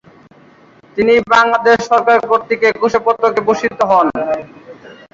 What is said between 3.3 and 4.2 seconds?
ভূষিত হন।